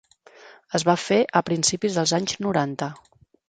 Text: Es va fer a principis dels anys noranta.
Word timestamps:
Es 0.79 0.85
va 0.91 0.95
fer 1.03 1.19
a 1.39 1.43
principis 1.51 2.01
dels 2.01 2.17
anys 2.23 2.37
noranta. 2.47 2.93